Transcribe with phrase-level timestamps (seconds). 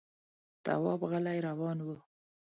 [0.65, 1.87] تواب غلی روان و.